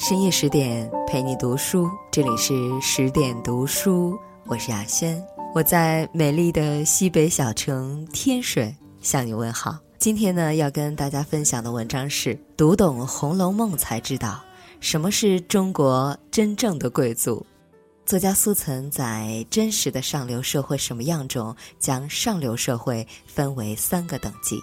[0.00, 5.22] 深夜十点陪你读书，这里是十点读书，我是雅轩，
[5.54, 9.76] 我在美丽的西北小城天水向你问好。
[9.98, 14.42] 今天呢，要跟大家分享的文章是：读懂《红楼梦》才知道
[14.80, 17.44] 什么是中国真正的贵族。
[18.06, 24.58] 作家苏岑在《真实的上流社会什么样》中，将上流社会分为三个等级。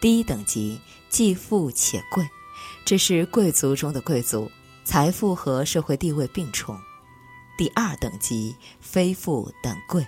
[0.00, 0.76] 第一等级，
[1.08, 2.26] 既富且贵。
[2.86, 4.48] 这是贵族中的贵族，
[4.84, 6.78] 财富和社会地位并重。
[7.58, 10.06] 第二等级非富但贵，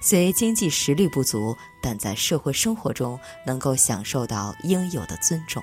[0.00, 5.60] 虽经济实力不足，但在社会生活中能够享受到应有的尊重。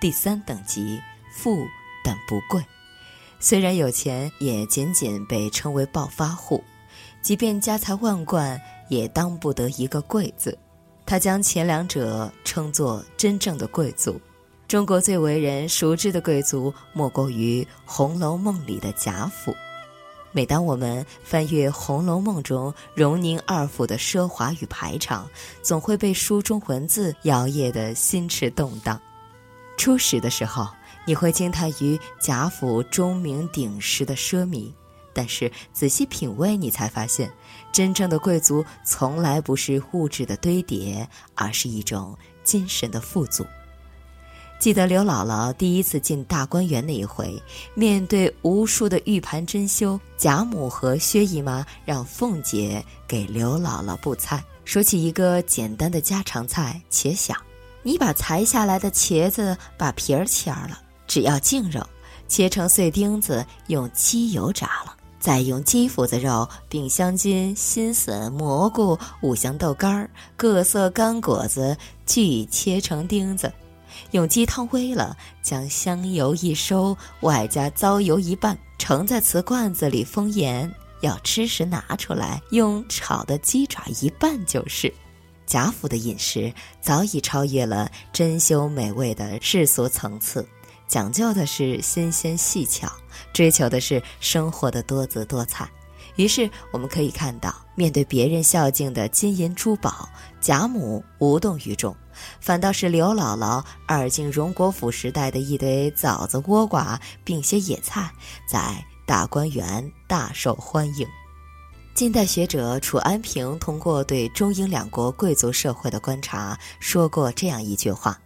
[0.00, 0.98] 第三等级
[1.30, 1.66] 富
[2.02, 2.64] 但不贵，
[3.38, 6.64] 虽然有钱，也仅仅被称为暴发户，
[7.20, 8.58] 即便家财万贯，
[8.88, 10.58] 也当不得一个贵字。
[11.04, 14.18] 他将前两者称作真正的贵族。
[14.70, 19.52] 中国最为人熟知的贵族，莫过于《红楼梦》里的贾府。
[20.30, 25.28] 每当我们翻阅《红楼梦》中荣宁二府的奢华与排场，
[25.60, 29.00] 总会被书中文字摇曳的心驰动荡。
[29.76, 30.68] 初始的时候，
[31.04, 34.72] 你会惊叹于贾府钟鸣鼎食的奢靡，
[35.12, 37.28] 但是仔细品味，你才发现，
[37.72, 43.44] 真正的贵族从来不是物质的堆叠，而是一种精神的富足。
[44.60, 57.34] 记得刘姥姥第一次进大观园那一回，面对无数的玉盘珍馐，贾母和薛姨妈让凤姐给刘姥姥布菜，说起一个简单的家常菜且想，
[57.82, 61.82] 你把裁下来的茄子把皮儿切了，只要净肉，
[62.28, 71.74] 切成碎丁子，用鸡油炸了，再用鸡脯子肉、饼香筋、新笋、蘑菇、五香豆干儿、各色干果子，
[72.04, 73.50] 俱切成丁子。
[74.12, 80.70] 用鸡汤煨了，将香油一收，外加糟油一拌，盛在瓷罐子里封严。
[81.00, 84.92] 要吃时拿出来，用炒的鸡爪一拌就是。
[85.46, 90.46] 贾府的饮食早已超越了珍馐美味的世俗层次，
[90.86, 92.92] 讲究的是新鲜细巧，
[93.32, 95.68] 追求的是生活的多姿多彩。
[96.16, 100.08] 于是我们可以看到，面对别人孝敬的金银珠宝，
[100.40, 101.96] 贾母无动于衷。
[102.40, 108.10] 反倒是刘姥姥二进荣国府时代的一堆枣子、倭瓜，并些野菜，
[108.48, 111.06] 在大观园大受欢迎。
[111.92, 118.18] 近代学者楚安平通过对中英两国贵族社会的观察，说过这样一句话：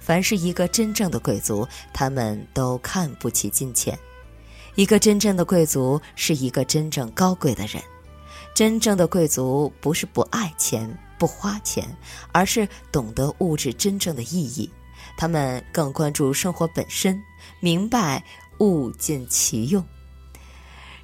[0.00, 3.98] 凡是一个真正的贵族，他们都看不起金钱。
[4.74, 7.82] 一个真正的贵族是一个真正高贵的人。
[8.54, 10.98] 真正的贵族不是不爱钱。
[11.18, 11.84] 不花钱，
[12.32, 14.70] 而是懂得物质真正的意义。
[15.16, 17.20] 他们更关注生活本身，
[17.60, 18.22] 明白
[18.58, 19.84] 物尽其用。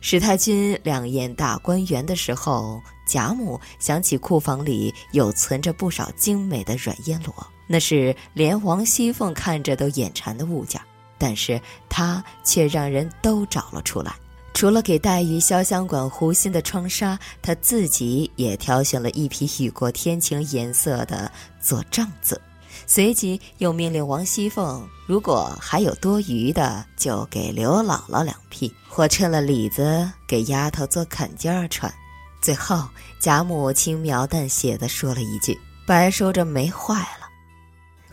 [0.01, 7.35] 史太君两宴大观园的时候，贾母想起库房里有存着不少精美的软烟罗，
[7.67, 10.81] 那是连王熙凤看着都眼馋的物件，
[11.17, 11.59] 但是
[11.89, 14.15] 她却让人都找了出来。
[14.55, 22.41] 除了给黛玉潇湘馆湖心的窗纱，他自己也挑选了一匹雨过天晴颜色的做帐子，
[22.87, 31.93] 随即又命令王熙凤，如果还有多余的，就给刘姥姥两匹，或趁了里子给丫头做坎肩儿穿。
[32.41, 32.89] 最后，
[33.19, 37.24] 贾母轻描淡写的说了一句：“白收着没坏了。”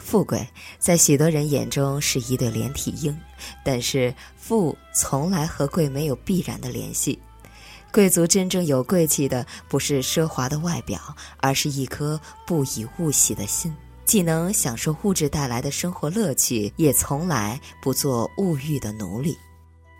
[0.04, 0.46] 富贵
[0.80, 3.18] 在许多人眼中是一对连体婴，
[3.64, 7.18] 但是富从来和贵没有必然的联系。
[7.94, 11.00] 贵族真正有贵气的，不是奢华的外表，
[11.38, 13.74] 而是一颗不以物喜的心，
[14.06, 19.38] 既能享受物质带来的生活乐趣，也从来不做物欲的奴隶。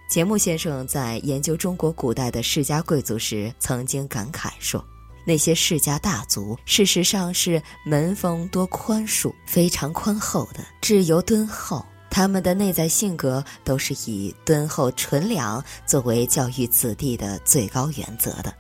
[0.10, 4.84] 钱穆先生在研究中国古代的世家贵族时，曾经感慨说。
[5.26, 11.86] 那些世家大族，事实上是门风多宽恕、非常宽厚的，质由敦厚。
[12.09, 18.53] 他们的内在性格都是以敦厚纯良作为教育子弟的最高原则的。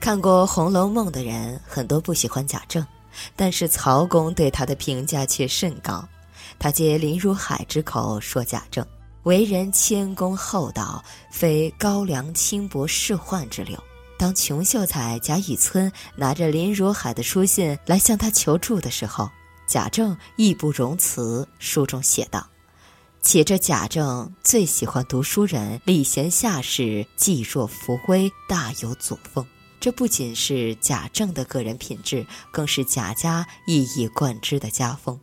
[0.00, 2.84] 看过《红楼梦》的人很多不喜欢贾政，
[3.36, 6.06] 但是曹公对他的评价却甚高。
[6.58, 8.84] 他借林如海之口说贾政
[9.22, 13.78] 为人谦恭厚道，非高粱轻薄仕宦之流。
[14.18, 19.30] 当穷秀才贾雨村拿着林如海的书信来向他求助的时候，
[19.66, 21.46] 贾政义不容辞。
[21.58, 22.46] 书中写道
[23.20, 29.46] ：“且这贾政最喜欢读书人，礼贤下士，济弱扶危，大有祖风。
[29.78, 35.20] 这不仅是贾政的个人品质，更是贾家一以贯之的家风。”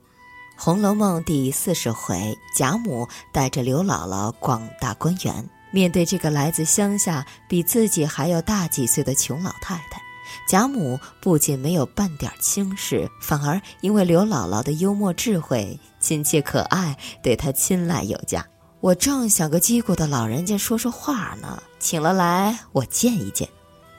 [0.56, 5.50] 红楼梦》第四十回，贾母带着刘姥姥逛大观园。
[5.74, 10.00] 面对这个来自乡下、比自己还要大几岁的穷老太太，
[10.48, 18.46] 贾母不仅没有半点轻视，反而因为刘姥姥的幽默智慧、亲切可爱，对她青睐有加。
[18.82, 23.50] 我正想个叽咕的老人家说说话呢，请了来，我见一见。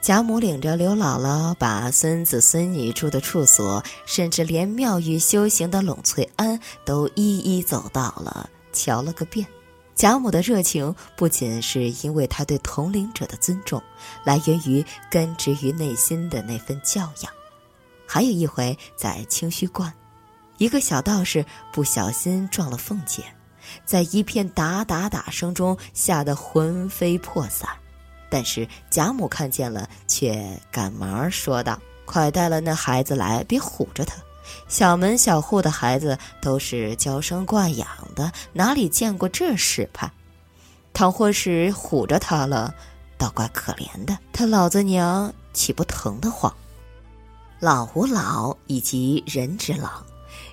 [0.01, 9.45] 贾母领着刘姥姥，把孙子孙女住的处所，甚至连庙宇修行的栊翠庵，都一一走到了，瞧了个遍。
[9.95, 13.81] 贾母的热情，不仅是因为她对同龄者的尊重，
[14.25, 17.31] 来源于根植于内心的那份教养。
[18.05, 19.91] 还有一回在清虚观，
[20.57, 23.23] 一个小道士不小心撞了凤姐，
[23.85, 27.69] 在一片打打打声中，吓得魂飞魄散。
[28.29, 34.15] 但是贾母看见了，却赶忙说道：“快带了那孩子来，别唬着他。
[34.67, 40.11] 小门小户的孩子都是娇生惯养的，哪里见过这世派？
[40.93, 42.73] 倘或是唬着他了，
[43.17, 44.17] 倒怪可怜的。
[44.31, 46.53] 他老子娘岂不疼得慌？
[47.59, 50.03] 老吾老以及人之老，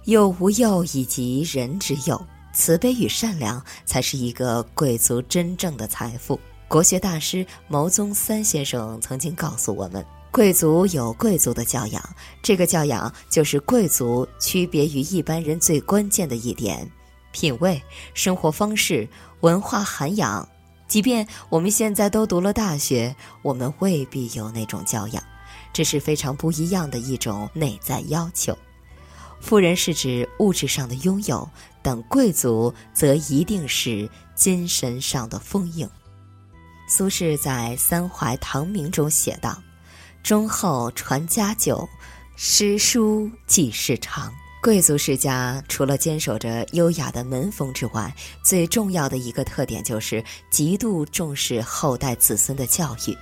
[0.04, 2.20] 幼吾幼以及人之幼。
[2.54, 12.02] 慈悲与善良，才是一个贵族真正的财富。”国学大师牟宗三先生曾经告诉我们：贵族有贵族的教养，
[12.42, 16.90] 这个教养就是贵族区别于一般人最关键的一点——
[17.32, 17.80] 品味、
[18.14, 19.06] 生活方式、
[19.40, 20.48] 文化涵养。
[20.88, 25.22] 即便我们现在都读了大学，我们未必有那种教养，
[25.70, 28.56] 这是非常不一样的一种内在要求。
[29.38, 31.46] 富人是指物质上的拥有，
[31.82, 35.86] 但贵族则一定是精神上的丰盈。
[36.88, 39.62] 苏轼在《三怀唐明》中写道
[40.22, 41.88] ：“忠厚传家久，
[42.36, 44.32] 诗书继世长。”
[44.62, 48.14] 贵族世家除了坚守着优雅的门风之外，
[48.44, 53.18] 最重要的一个特点就是极度重视后代子孙的教育。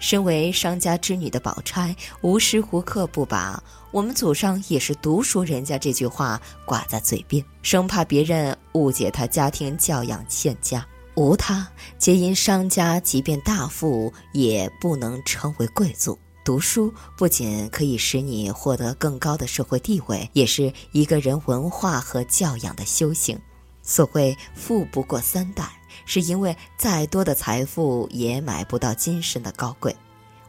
[0.00, 3.62] 身为商家之女的宝钗，无时无刻不把
[3.92, 10.86] “我们祖上也是读书人家”这句话挂在嘴边，生怕别人误解她家庭教养欠佳。
[11.16, 16.18] 无他，皆因商家即便大富，也不能成为贵族。
[16.44, 23.38] 读书不仅可以使你获得更高的社会地位，也是一个人文化和教养的修行。
[23.82, 25.64] 所谓“富不过三代”，
[26.04, 29.94] 是因为再多的财富也买不到精神的高贵，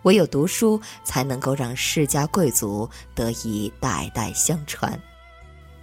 [0.01, 4.99] 唯有读书才能够让世家贵族得以代代相传。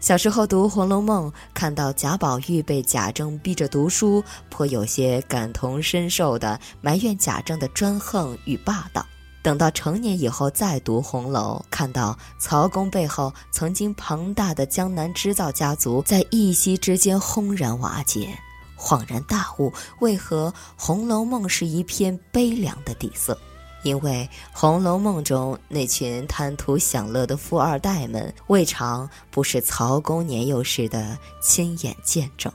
[0.02, 9.06] 小时候读《红楼梦》，看到贾宝玉被贾政逼着读书，颇有些感同身受的埋怨贾政的专横与霸道。
[9.44, 18.36] 等到成年以后再读《红楼》，看到曹公背后曾经庞大的江南织造家族在一夕之间轰然瓦解，
[18.76, 23.38] 恍然大悟，为何《红楼梦》是一片悲凉的底色。
[23.82, 32.52] 因为《红楼梦》中那群贪图享乐的富二代们，未尝不是曹公年幼时的亲眼见证。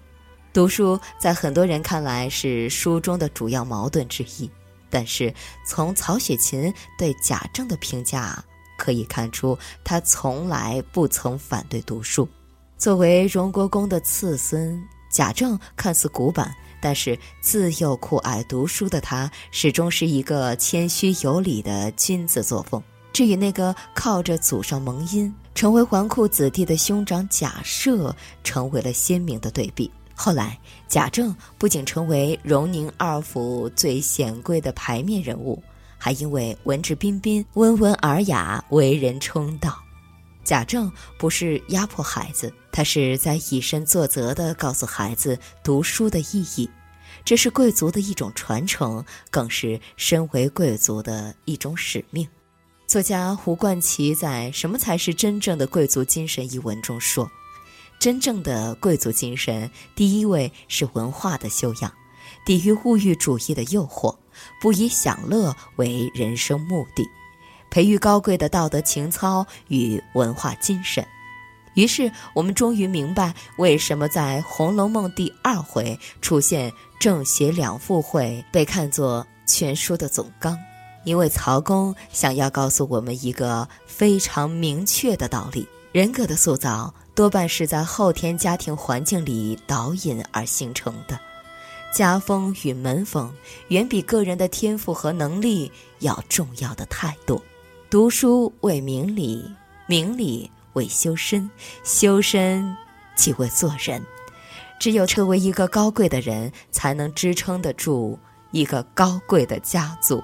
[0.53, 4.49] 读书在很多人看来是书中的主要矛盾之一，
[4.89, 5.33] 但是
[5.65, 8.43] 从曹雪芹对贾政的评价
[8.77, 12.27] 可以看出，他从来不曾反对读书。
[12.77, 14.81] 作为荣国公的次孙，
[15.11, 16.55] 贾政看似古板。
[16.81, 22.81] 但是自幼酷爱读书的他，始终是一个谦虚有礼的君子作风。
[23.13, 29.89] 这与那个靠着祖上蒙荫成为纨绔子弟的兄长贾赦，成为了鲜明的对比。
[30.13, 35.61] 后来，贾政不仅成为荣宁二府最显贵的牌面人物，
[35.97, 39.77] 还因为文质彬彬、温文尔雅，为人称道。
[40.47, 46.69] 贾政不是压迫孩子，他是在以身作则地告诉孩子读书的意义，
[47.25, 52.25] 这是贵族的一种传承，更是身为贵族的一种使命。
[52.87, 57.29] 作家胡冠奇在《什么才是真正的贵族精神》一文中说
[57.99, 61.91] ：“真正的贵族精神，第一位是文化的修养，
[62.45, 64.15] 抵御物欲主义的诱惑，
[64.61, 67.05] 不以享乐为人生目的。”
[67.69, 71.05] 培育高贵的道德情操与文化精神，
[71.75, 80.57] 于是我们终于明白为什么在《红楼梦》第二回出现正邪两副会被看作全书的总纲，
[81.03, 91.19] 因为曹公想要告诉我们一个非常明确的道理：人格的塑造多半是在后天家庭环境里导引而形成的，
[91.93, 93.31] 家风与门风
[93.67, 97.39] 远比个人的天赋和能力要重要的太多。
[97.89, 99.49] 读书为明理，
[99.85, 101.49] 明理为修身，
[101.85, 102.75] 修身
[103.15, 104.05] 即为做人。
[104.77, 108.19] 只有成为一个高贵的人，才能支撑得住
[108.51, 110.21] 一个高贵的家族。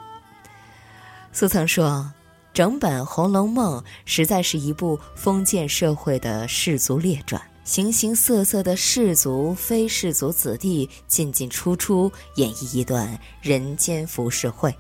[1.31, 2.11] 苏曾说
[2.53, 14.75] ：“整本《红楼梦》实在是一部封建社会的世族列传，形形色色的士族、非氏族子弟进进出出，演绎一段人间浮世绘。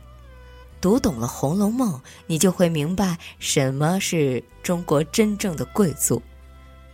[0.83, 1.93] 读懂了《红楼梦》，
[2.27, 6.21] 你就会明白什么是中国真正的贵族。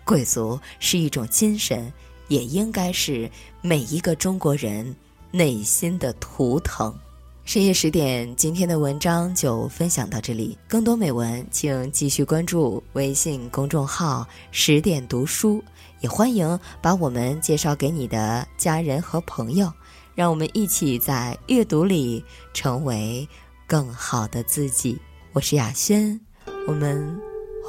[0.06, 1.92] 贵族是一种精神。”
[2.30, 3.28] 也应该是
[3.60, 4.96] 每一个中国人
[5.32, 6.96] 内心的图腾。
[7.44, 10.56] 深夜十点，今天的文章就分享到这里。
[10.68, 15.60] 更多美文，请继续关注微信公众号“十点读书”，
[16.02, 19.74] 也欢迎把我们介绍给你的家人和朋友，
[20.14, 23.28] 让我们一起在阅读里成为
[23.70, 25.00] 更好的自己，
[25.32, 26.20] 我是雅轩，
[26.66, 27.16] 我们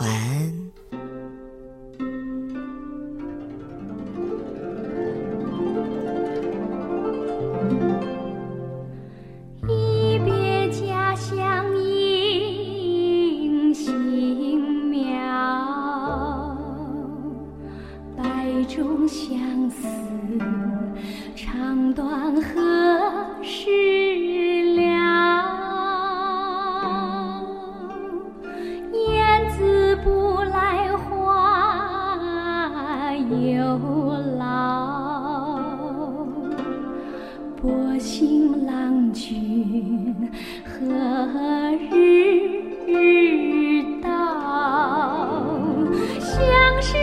[0.01, 0.51] 晚安。
[9.69, 14.97] 一别家乡音，心渺。
[18.17, 19.87] 百种相思。
[37.63, 40.15] 薄幸郎君
[40.65, 44.09] 何日到？
[46.19, 46.97] 相识